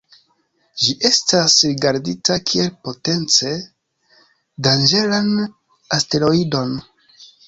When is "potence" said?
2.87-3.51